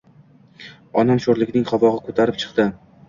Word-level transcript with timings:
Onam 1.01 1.21
sho‘rlikning 1.25 1.67
qovog‘i 1.73 2.03
ko‘karib 2.09 2.41
chiqdi. 2.45 2.67